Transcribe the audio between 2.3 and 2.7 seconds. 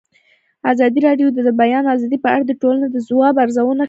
اړه د